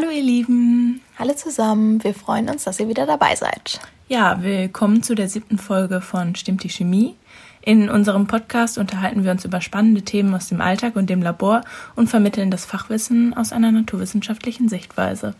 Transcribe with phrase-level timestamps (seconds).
[0.00, 1.00] Hallo ihr Lieben.
[1.18, 2.04] Hallo zusammen.
[2.04, 3.80] Wir freuen uns, dass ihr wieder dabei seid.
[4.06, 7.16] Ja, willkommen zu der siebten Folge von Stimmt die Chemie.
[7.62, 11.62] In unserem Podcast unterhalten wir uns über spannende Themen aus dem Alltag und dem Labor
[11.96, 15.34] und vermitteln das Fachwissen aus einer naturwissenschaftlichen Sichtweise.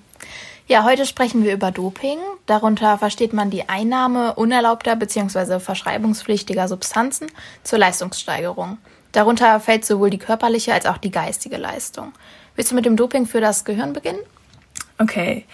[0.66, 2.18] Ja, heute sprechen wir über Doping.
[2.46, 5.60] Darunter versteht man die Einnahme unerlaubter bzw.
[5.60, 7.28] verschreibungspflichtiger Substanzen
[7.62, 8.78] zur Leistungssteigerung.
[9.12, 12.12] Darunter fällt sowohl die körperliche als auch die geistige Leistung.
[12.56, 14.18] Willst du mit dem Doping für das Gehirn beginnen?
[14.98, 15.44] Okay.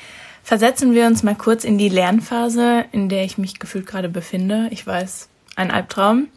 [0.43, 4.69] Versetzen wir uns mal kurz in die Lernphase, in der ich mich gefühlt gerade befinde.
[4.71, 6.29] Ich weiß, ein Albtraum.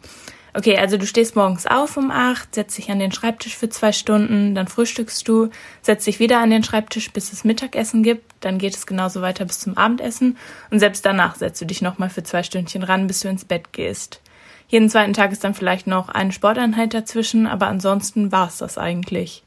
[0.54, 3.92] Okay, also du stehst morgens auf um acht, setzt dich an den Schreibtisch für zwei
[3.92, 5.50] Stunden, dann frühstückst du,
[5.82, 9.44] setzt dich wieder an den Schreibtisch, bis es Mittagessen gibt, dann geht es genauso weiter
[9.44, 10.38] bis zum Abendessen
[10.70, 13.72] und selbst danach setzt du dich nochmal für zwei Stündchen ran, bis du ins Bett
[13.72, 14.20] gehst.
[14.68, 18.78] Jeden zweiten Tag ist dann vielleicht noch eine Sporteinheit dazwischen, aber ansonsten war es das
[18.78, 19.44] eigentlich.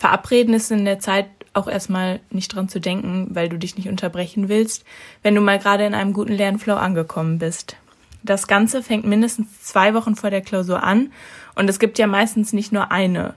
[0.00, 3.90] Verabreden ist in der Zeit auch erstmal nicht dran zu denken, weil du dich nicht
[3.90, 4.84] unterbrechen willst,
[5.22, 7.76] wenn du mal gerade in einem guten Lernflow angekommen bist.
[8.22, 11.12] Das Ganze fängt mindestens zwei Wochen vor der Klausur an
[11.54, 13.34] und es gibt ja meistens nicht nur eine.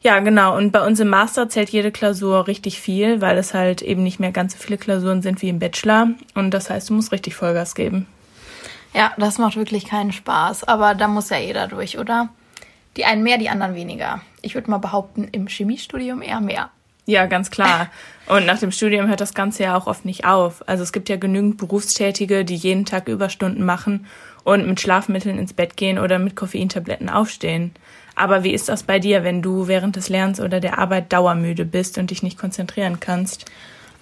[0.00, 0.56] Ja, genau.
[0.56, 4.20] Und bei uns im Master zählt jede Klausur richtig viel, weil es halt eben nicht
[4.20, 6.10] mehr ganz so viele Klausuren sind wie im Bachelor.
[6.36, 8.06] Und das heißt, du musst richtig Vollgas geben.
[8.94, 10.64] Ja, das macht wirklich keinen Spaß.
[10.64, 12.28] Aber da muss ja jeder durch, oder?
[12.96, 14.22] Die einen mehr, die anderen weniger.
[14.42, 16.70] Ich würde mal behaupten, im Chemiestudium eher mehr.
[17.06, 17.90] Ja, ganz klar.
[18.26, 20.66] Und nach dem Studium hört das Ganze ja auch oft nicht auf.
[20.68, 24.06] Also es gibt ja genügend Berufstätige, die jeden Tag Überstunden machen
[24.44, 27.72] und mit Schlafmitteln ins Bett gehen oder mit Koffeintabletten aufstehen.
[28.14, 31.64] Aber wie ist das bei dir, wenn du während des Lernens oder der Arbeit dauermüde
[31.64, 33.46] bist und dich nicht konzentrieren kannst?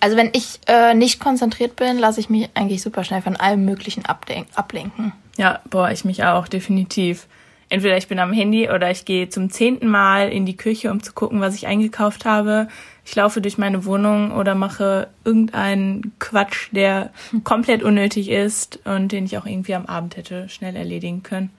[0.01, 3.65] Also wenn ich äh, nicht konzentriert bin, lasse ich mich eigentlich super schnell von allem
[3.65, 5.13] Möglichen ablenken.
[5.37, 7.27] Ja, boah, ich mich auch, definitiv
[7.69, 11.03] entweder ich bin am Handy oder ich gehe zum zehnten Mal in die Küche, um
[11.03, 12.69] zu gucken, was ich eingekauft habe.
[13.05, 17.11] Ich laufe durch meine Wohnung oder mache irgendeinen Quatsch, der
[17.45, 21.51] komplett unnötig ist und den ich auch irgendwie am Abend hätte schnell erledigen können.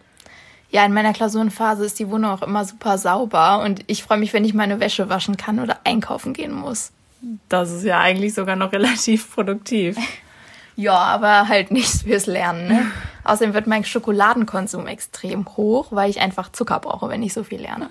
[0.72, 4.34] Ja, in meiner Klausurenphase ist die Wohnung auch immer super sauber und ich freue mich,
[4.34, 6.92] wenn ich meine Wäsche waschen kann oder einkaufen gehen muss.
[7.50, 9.98] Das ist ja eigentlich sogar noch relativ produktiv.
[10.76, 12.68] Ja, aber halt nichts fürs Lernen.
[12.68, 12.92] Ne?
[13.30, 17.62] Außerdem wird mein Schokoladenkonsum extrem hoch, weil ich einfach Zucker brauche, wenn ich so viel
[17.62, 17.90] lerne.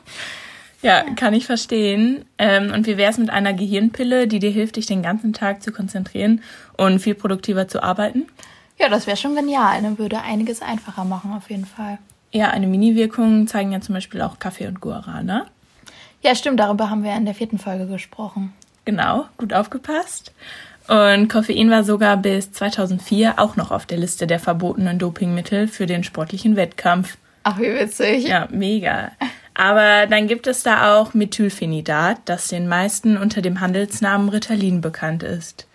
[0.82, 2.24] Ja, kann ich verstehen.
[2.38, 5.62] Ähm, und wie wäre es mit einer Gehirnpille, die dir hilft, dich den ganzen Tag
[5.62, 6.42] zu konzentrieren
[6.76, 8.26] und viel produktiver zu arbeiten?
[8.78, 9.82] Ja, das wäre schon genial.
[9.82, 9.98] Ne?
[9.98, 11.98] Würde einiges einfacher machen, auf jeden Fall.
[12.30, 15.46] Ja, eine Mini-Wirkung zeigen ja zum Beispiel auch Kaffee und Guarana.
[16.22, 16.60] Ja, stimmt.
[16.60, 18.52] Darüber haben wir in der vierten Folge gesprochen.
[18.84, 20.32] Genau, gut aufgepasst.
[20.88, 25.84] Und Koffein war sogar bis 2004 auch noch auf der Liste der verbotenen Dopingmittel für
[25.86, 27.18] den sportlichen Wettkampf.
[27.42, 28.26] Ach, wie witzig.
[28.26, 29.12] Ja, mega.
[29.54, 35.22] Aber dann gibt es da auch Methylphenidat, das den meisten unter dem Handelsnamen Ritalin bekannt
[35.22, 35.68] ist.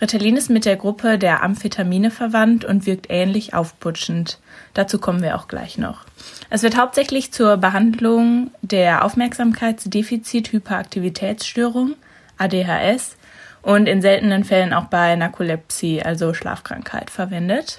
[0.00, 4.38] Ritalin ist mit der Gruppe der Amphetamine verwandt und wirkt ähnlich aufputschend.
[4.72, 6.00] Dazu kommen wir auch gleich noch.
[6.48, 11.96] Es wird hauptsächlich zur Behandlung der Aufmerksamkeitsdefizit-Hyperaktivitätsstörung,
[12.38, 13.16] ADHS,
[13.64, 17.78] und in seltenen Fällen auch bei Narkolepsie, also Schlafkrankheit, verwendet.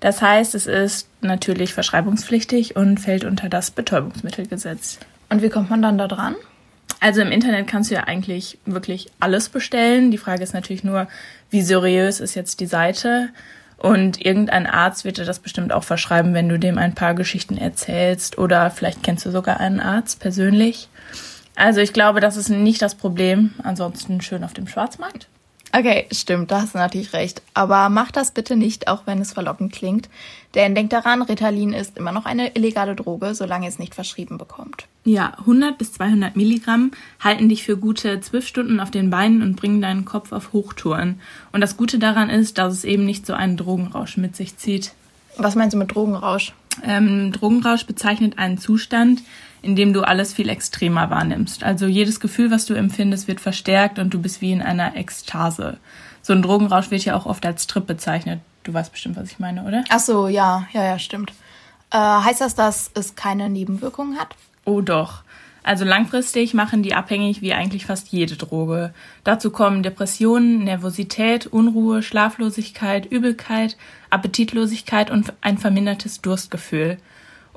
[0.00, 4.98] Das heißt, es ist natürlich verschreibungspflichtig und fällt unter das Betäubungsmittelgesetz.
[5.28, 6.34] Und wie kommt man dann da dran?
[7.00, 10.10] Also im Internet kannst du ja eigentlich wirklich alles bestellen.
[10.10, 11.06] Die Frage ist natürlich nur,
[11.50, 13.28] wie seriös ist jetzt die Seite?
[13.76, 17.56] Und irgendein Arzt wird dir das bestimmt auch verschreiben, wenn du dem ein paar Geschichten
[17.56, 18.38] erzählst.
[18.38, 20.88] Oder vielleicht kennst du sogar einen Arzt persönlich.
[21.60, 23.52] Also ich glaube, das ist nicht das Problem.
[23.62, 25.28] Ansonsten schön auf dem Schwarzmarkt.
[25.72, 27.42] Okay, stimmt, da hast du natürlich recht.
[27.52, 30.08] Aber mach das bitte nicht, auch wenn es verlockend klingt.
[30.54, 34.86] Denn denk daran, Ritalin ist immer noch eine illegale Droge, solange es nicht verschrieben bekommt.
[35.04, 39.56] Ja, 100 bis 200 Milligramm halten dich für gute zwölf Stunden auf den Beinen und
[39.56, 41.20] bringen deinen Kopf auf Hochtouren.
[41.52, 44.92] Und das Gute daran ist, dass es eben nicht so einen Drogenrausch mit sich zieht.
[45.36, 46.54] Was meinst du mit Drogenrausch?
[46.82, 49.22] Ähm, Drogenrausch bezeichnet einen Zustand,
[49.62, 51.64] in dem du alles viel extremer wahrnimmst.
[51.64, 55.78] Also jedes Gefühl, was du empfindest, wird verstärkt und du bist wie in einer Ekstase.
[56.22, 58.40] So ein Drogenrausch wird ja auch oft als Trip bezeichnet.
[58.62, 59.84] Du weißt bestimmt, was ich meine, oder?
[59.88, 61.32] Ach so, ja, ja, ja, stimmt.
[61.90, 64.34] Äh, heißt das, dass es keine Nebenwirkungen hat?
[64.64, 65.22] Oh doch.
[65.62, 68.94] Also langfristig machen die abhängig wie eigentlich fast jede Droge.
[69.24, 73.76] Dazu kommen Depressionen, Nervosität, Unruhe, Schlaflosigkeit, Übelkeit,
[74.08, 76.96] Appetitlosigkeit und ein vermindertes Durstgefühl.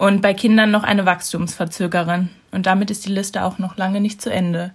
[0.04, 2.28] Und bei Kindern noch eine Wachstumsverzögerin.
[2.52, 4.74] Und damit ist die Liste auch noch lange nicht zu Ende.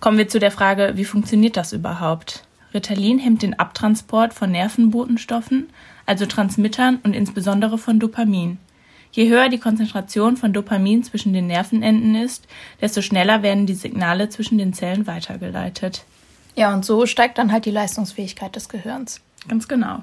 [0.00, 2.44] Kommen wir zu der Frage, wie funktioniert das überhaupt?
[2.74, 5.70] Ritalin hemmt den Abtransport von Nervenbotenstoffen,
[6.04, 8.58] also Transmittern und insbesondere von Dopamin.
[9.12, 12.46] Je höher die Konzentration von Dopamin zwischen den Nervenenden ist,
[12.82, 16.04] desto schneller werden die Signale zwischen den Zellen weitergeleitet.
[16.54, 19.22] Ja, und so steigt dann halt die Leistungsfähigkeit des Gehirns.
[19.48, 20.02] Ganz genau.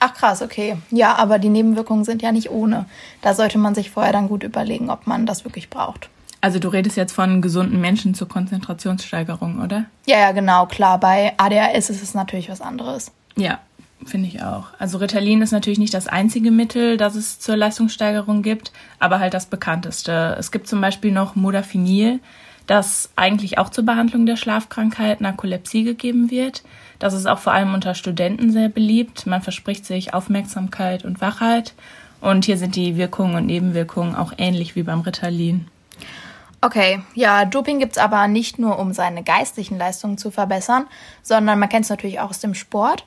[0.00, 0.78] Ach krass, okay.
[0.90, 2.86] Ja, aber die Nebenwirkungen sind ja nicht ohne.
[3.20, 6.08] Da sollte man sich vorher dann gut überlegen, ob man das wirklich braucht.
[6.40, 9.84] Also du redest jetzt von gesunden Menschen zur Konzentrationssteigerung, oder?
[10.06, 10.98] Ja, ja, genau, klar.
[10.98, 13.12] Bei ADHS ist es natürlich was anderes.
[13.36, 13.58] Ja,
[14.06, 14.68] finde ich auch.
[14.78, 19.34] Also Ritalin ist natürlich nicht das einzige Mittel, das es zur Leistungssteigerung gibt, aber halt
[19.34, 20.34] das bekannteste.
[20.38, 22.20] Es gibt zum Beispiel noch Modafinil,
[22.70, 26.62] das eigentlich auch zur Behandlung der Schlafkrankheit Narkolepsie gegeben wird.
[27.00, 29.26] Das ist auch vor allem unter Studenten sehr beliebt.
[29.26, 31.74] Man verspricht sich Aufmerksamkeit und Wachheit.
[32.20, 35.66] Und hier sind die Wirkungen und Nebenwirkungen auch ähnlich wie beim Ritalin.
[36.60, 40.86] Okay, ja, Doping gibt's aber nicht nur, um seine geistlichen Leistungen zu verbessern,
[41.22, 43.04] sondern man kennt es natürlich auch aus dem Sport.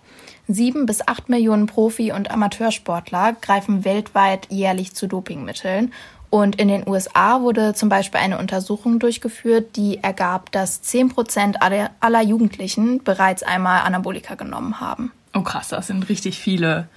[0.48, 5.94] Sieben bis acht Millionen Profi- und Amateursportler greifen weltweit jährlich zu Dopingmitteln.
[6.34, 11.58] Und in den USA wurde zum Beispiel eine Untersuchung durchgeführt, die ergab, dass zehn Prozent
[11.62, 15.12] aller Jugendlichen bereits einmal Anabolika genommen haben.
[15.36, 16.88] Oh krass, das sind richtig viele.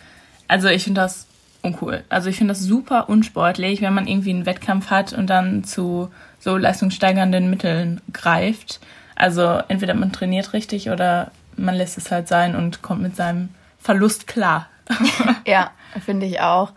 [0.49, 1.27] Also ich finde das
[1.61, 2.03] uncool.
[2.09, 6.09] Also ich finde das super unsportlich, wenn man irgendwie einen Wettkampf hat und dann zu
[6.41, 8.81] so leistungssteigernden Mitteln greift.
[9.17, 13.51] Also entweder man trainiert richtig oder man lässt es halt sein und kommt mit seinem
[13.79, 14.71] Verlust klar.
[15.47, 15.73] ja,
[16.07, 16.73] finde ich auch.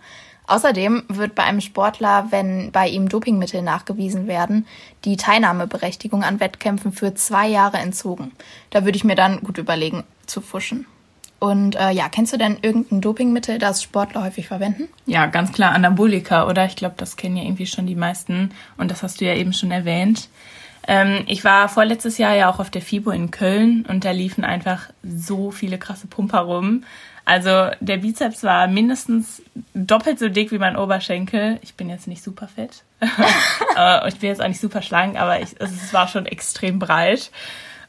[0.49, 4.65] Außerdem wird bei einem Sportler, wenn bei ihm Dopingmittel nachgewiesen werden,
[5.05, 8.31] die Teilnahmeberechtigung an Wettkämpfen für zwei Jahre entzogen.
[8.71, 10.87] Da würde ich mir dann gut überlegen, zu fuschen.
[11.37, 14.89] Und äh, ja, kennst du denn irgendein Dopingmittel, das Sportler häufig verwenden?
[15.05, 16.65] Ja, ganz klar Anabolika, oder?
[16.65, 18.51] Ich glaube, das kennen ja irgendwie schon die meisten.
[18.77, 20.29] Und das hast du ja eben schon erwähnt.
[20.87, 24.43] Ähm, ich war vorletztes Jahr ja auch auf der FIBO in Köln und da liefen
[24.43, 26.83] einfach so viele krasse Pumper rum.
[27.29, 29.43] Also der Bizeps war mindestens
[29.75, 31.59] doppelt so dick wie mein Oberschenkel.
[31.61, 32.81] Ich bin jetzt nicht super fett.
[34.07, 37.29] ich bin jetzt auch nicht super schlank, aber ich, es war schon extrem breit.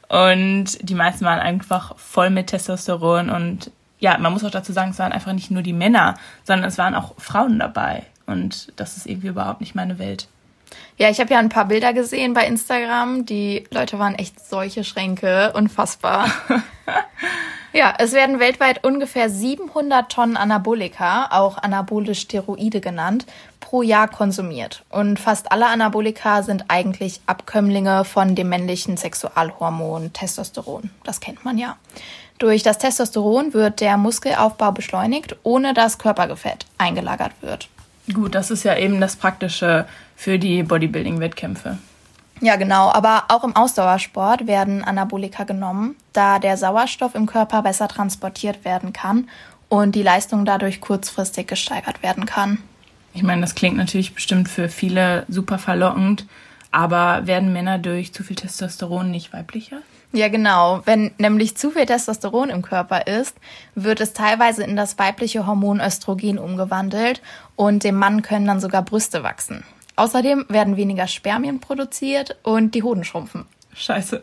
[0.09, 3.31] Und die meisten waren einfach voll mit Testosteron.
[3.31, 6.69] Und ja, man muss auch dazu sagen, es waren einfach nicht nur die Männer, sondern
[6.69, 8.03] es waren auch Frauen dabei.
[8.27, 10.27] Und das ist irgendwie überhaupt nicht meine Welt.
[10.97, 13.25] Ja, ich habe ja ein paar Bilder gesehen bei Instagram.
[13.25, 15.51] Die Leute waren echt solche Schränke.
[15.53, 16.29] Unfassbar.
[17.73, 23.25] ja, es werden weltweit ungefähr 700 Tonnen Anabolika, auch anabole Steroide genannt,
[23.59, 24.83] pro Jahr konsumiert.
[24.89, 30.89] Und fast alle Anabolika sind eigentlich Abkömmlinge von dem männlichen Sexualhormon Testosteron.
[31.03, 31.77] Das kennt man ja.
[32.39, 37.69] Durch das Testosteron wird der Muskelaufbau beschleunigt, ohne dass Körpergefett eingelagert wird.
[38.11, 39.85] Gut, das ist ja eben das Praktische
[40.15, 41.77] für die Bodybuilding-Wettkämpfe.
[42.41, 42.89] Ja, genau.
[42.91, 48.93] Aber auch im Ausdauersport werden Anabolika genommen, da der Sauerstoff im Körper besser transportiert werden
[48.93, 49.29] kann
[49.69, 52.57] und die Leistung dadurch kurzfristig gesteigert werden kann.
[53.13, 56.25] Ich meine, das klingt natürlich bestimmt für viele super verlockend,
[56.71, 59.77] aber werden Männer durch zu viel Testosteron nicht weiblicher?
[60.13, 60.81] Ja, genau.
[60.85, 63.37] Wenn nämlich zu viel Testosteron im Körper ist,
[63.75, 67.21] wird es teilweise in das weibliche Hormon Östrogen umgewandelt
[67.55, 69.63] und dem Mann können dann sogar Brüste wachsen.
[69.95, 73.45] Außerdem werden weniger Spermien produziert und die Hoden schrumpfen.
[73.73, 74.21] Scheiße.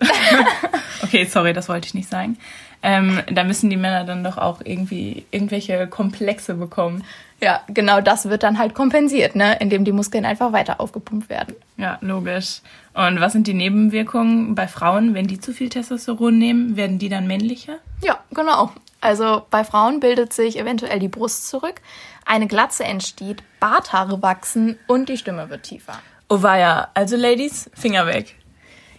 [1.03, 2.37] okay, sorry, das wollte ich nicht sagen.
[2.83, 7.05] Ähm, da müssen die Männer dann doch auch irgendwie irgendwelche Komplexe bekommen.
[7.41, 9.57] Ja, genau das wird dann halt kompensiert, ne?
[9.61, 11.55] indem die Muskeln einfach weiter aufgepumpt werden.
[11.77, 12.61] Ja, logisch.
[12.95, 16.77] Und was sind die Nebenwirkungen bei Frauen, wenn die zu viel Testosteron nehmen?
[16.77, 17.79] Werden die dann männlicher?
[18.03, 18.73] Ja, genau.
[19.01, 21.81] Also bei Frauen bildet sich eventuell die Brust zurück,
[22.29, 25.95] eine Glatze entsteht, Barthaare wachsen und die Stimme wird tiefer.
[26.29, 28.37] Oh weia, also Ladies, Finger weg.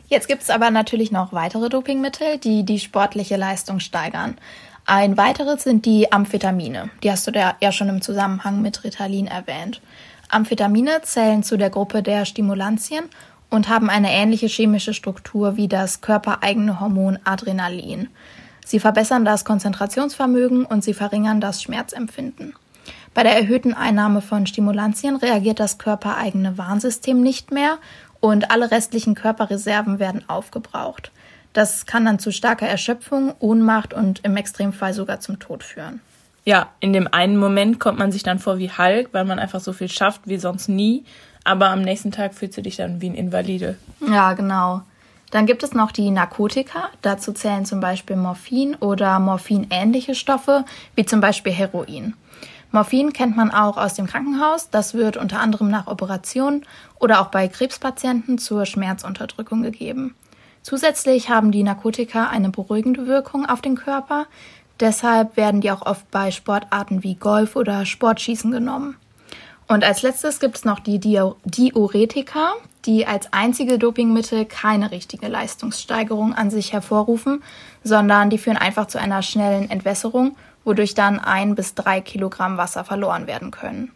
[0.07, 4.38] Jetzt gibt es aber natürlich noch weitere Dopingmittel, die die sportliche Leistung steigern.
[4.86, 6.89] Ein weiteres sind die Amphetamine.
[7.03, 9.81] Die hast du ja schon im Zusammenhang mit Ritalin erwähnt.
[10.29, 13.05] Amphetamine zählen zu der Gruppe der Stimulantien
[13.51, 18.09] und haben eine ähnliche chemische Struktur wie das körpereigene Hormon Adrenalin.
[18.65, 22.55] Sie verbessern das Konzentrationsvermögen und sie verringern das Schmerzempfinden.
[23.20, 27.78] Bei der erhöhten Einnahme von Stimulantien reagiert das körpereigene Warnsystem nicht mehr
[28.22, 31.12] und alle restlichen Körperreserven werden aufgebraucht.
[31.52, 36.00] Das kann dann zu starker Erschöpfung, Ohnmacht und im Extremfall sogar zum Tod führen.
[36.46, 39.60] Ja, in dem einen Moment kommt man sich dann vor wie Hulk, weil man einfach
[39.60, 41.04] so viel schafft wie sonst nie.
[41.44, 43.78] Aber am nächsten Tag fühlst du dich dann wie ein Invalide.
[44.10, 44.84] Ja, genau.
[45.32, 46.88] Dann gibt es noch die Narkotika.
[47.02, 50.64] Dazu zählen zum Beispiel Morphin oder morphinähnliche Stoffe,
[50.96, 52.14] wie zum Beispiel Heroin.
[52.72, 54.70] Morphin kennt man auch aus dem Krankenhaus.
[54.70, 56.66] Das wird unter anderem nach Operationen
[57.00, 60.16] oder auch bei Krebspatienten zur Schmerzunterdrückung gegeben.
[60.62, 64.28] Zusätzlich haben die Narkotika eine beruhigende Wirkung auf den Körper.
[64.80, 68.96] Deshalb werden die auch oft bei Sportarten wie Golf oder Sportschießen genommen.
[69.68, 72.54] Und als letztes gibt es noch die Diuretika.
[72.86, 77.44] die als einzige Dopingmittel keine richtige Leistungssteigerung an sich hervorrufen,
[77.84, 80.38] sondern die führen einfach zu einer schnellen Entwässerung,
[80.70, 83.92] wodurch dann ein bis drei Kilogramm Wasser verloren werden können.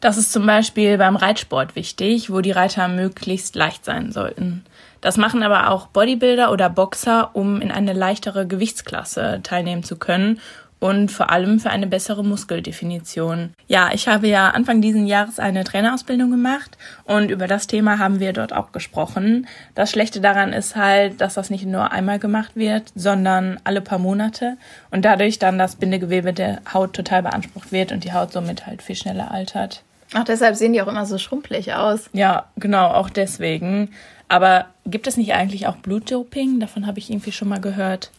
[0.00, 4.64] Das ist zum Beispiel beim Reitsport wichtig, wo die Reiter möglichst leicht sein sollten.
[5.00, 10.40] Das machen aber auch Bodybuilder oder Boxer, um in eine leichtere Gewichtsklasse teilnehmen zu können
[10.82, 13.54] und vor allem für eine bessere Muskeldefinition.
[13.68, 18.18] Ja, ich habe ja Anfang diesen Jahres eine Trainerausbildung gemacht und über das Thema haben
[18.18, 19.46] wir dort auch gesprochen.
[19.76, 24.00] Das Schlechte daran ist halt, dass das nicht nur einmal gemacht wird, sondern alle paar
[24.00, 24.56] Monate
[24.90, 28.82] und dadurch dann das Bindegewebe der Haut total beansprucht wird und die Haut somit halt
[28.82, 29.84] viel schneller altert.
[30.14, 32.10] Ach, deshalb sehen die auch immer so schrumpelig aus.
[32.12, 33.90] Ja, genau, auch deswegen.
[34.26, 36.58] Aber gibt es nicht eigentlich auch Blutdoping?
[36.58, 38.10] Davon habe ich irgendwie schon mal gehört.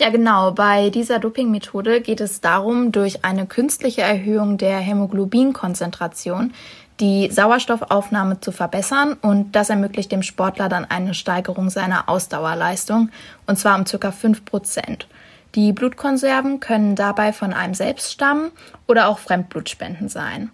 [0.00, 0.50] Ja, genau.
[0.50, 6.52] Bei dieser Dopingmethode geht es darum, durch eine künstliche Erhöhung der Hämoglobinkonzentration
[7.00, 13.10] die Sauerstoffaufnahme zu verbessern und das ermöglicht dem Sportler dann eine Steigerung seiner Ausdauerleistung
[13.46, 15.08] und zwar um circa 5 Prozent.
[15.54, 18.50] Die Blutkonserven können dabei von einem selbst stammen
[18.86, 20.50] oder auch Fremdblutspenden sein.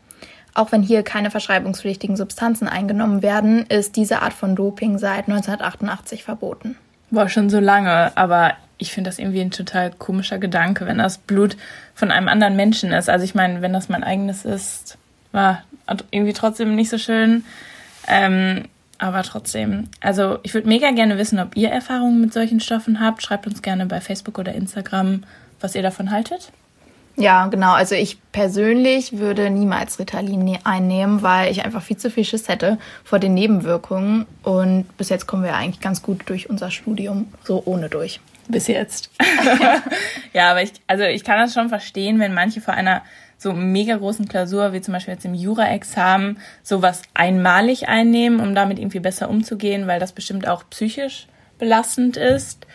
[0.55, 6.25] Auch wenn hier keine verschreibungspflichtigen Substanzen eingenommen werden, ist diese Art von Doping seit 1988
[6.25, 6.77] verboten.
[7.11, 11.19] War schon so lange, aber ich finde das irgendwie ein total komischer Gedanke, wenn das
[11.19, 11.57] Blut
[11.95, 13.09] von einem anderen Menschen ist.
[13.09, 14.99] Also ich meine, wenn das mein eigenes ist,
[15.33, 15.63] war
[16.11, 17.45] irgendwie trotzdem nicht so schön.
[18.09, 18.65] Ähm,
[18.99, 23.23] aber trotzdem, also ich würde mega gerne wissen, ob ihr Erfahrungen mit solchen Stoffen habt.
[23.23, 25.25] Schreibt uns gerne bei Facebook oder Instagram,
[25.61, 26.53] was ihr davon haltet.
[27.21, 27.73] Ja, genau.
[27.73, 32.49] Also ich persönlich würde niemals Ritalin ne-, einnehmen, weil ich einfach viel zu viel Schiss
[32.49, 34.27] hätte vor den Nebenwirkungen.
[34.43, 38.21] Und bis jetzt kommen wir eigentlich ganz gut durch unser Studium so ohne durch.
[38.49, 39.11] Bis jetzt.
[40.33, 43.03] ja, aber ich, also ich kann das schon verstehen, wenn manche vor einer
[43.37, 48.79] so mega großen Klausur, wie zum Beispiel jetzt im Jura-Examen, sowas einmalig einnehmen, um damit
[48.79, 51.27] irgendwie besser umzugehen, weil das bestimmt auch psychisch
[51.59, 52.67] belastend ist.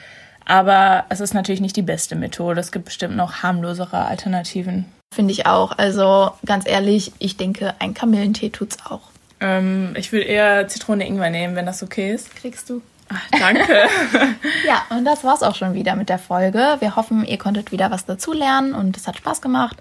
[0.45, 2.59] Aber es ist natürlich nicht die beste Methode.
[2.59, 4.85] Es gibt bestimmt noch harmlosere Alternativen.
[5.13, 5.77] Finde ich auch.
[5.77, 9.01] Also ganz ehrlich, ich denke, ein Kamillentee tut's auch.
[9.39, 12.35] Ähm, ich würde eher Zitrone-Ingwer nehmen, wenn das okay ist.
[12.35, 12.81] Kriegst du.
[13.09, 13.73] Ach, danke.
[14.67, 16.77] ja, und das war's auch schon wieder mit der Folge.
[16.79, 19.77] Wir hoffen, ihr konntet wieder was dazulernen und es hat Spaß gemacht.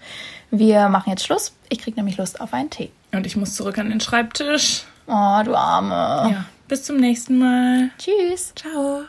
[0.51, 1.53] Wir machen jetzt Schluss.
[1.69, 2.91] Ich krieg nämlich Lust auf einen Tee.
[3.13, 4.85] Und ich muss zurück an den Schreibtisch.
[5.07, 6.31] Oh, du Arme.
[6.31, 7.91] Ja, bis zum nächsten Mal.
[7.99, 8.53] Tschüss.
[8.55, 9.03] Ciao.